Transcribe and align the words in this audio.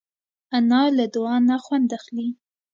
انا 0.57 0.81
له 0.97 1.05
دعا 1.15 1.37
نه 1.49 1.57
خوند 1.63 1.89
اخلي 1.97 2.29